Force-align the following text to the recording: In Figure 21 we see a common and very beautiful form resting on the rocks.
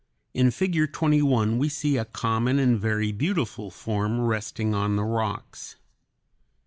In 0.33 0.49
Figure 0.49 0.87
21 0.87 1.59
we 1.59 1.69
see 1.69 1.95
a 1.95 2.05
common 2.05 2.57
and 2.57 2.79
very 2.81 3.11
beautiful 3.11 3.69
form 3.69 4.19
resting 4.19 4.73
on 4.73 4.95
the 4.95 5.03
rocks. 5.05 5.75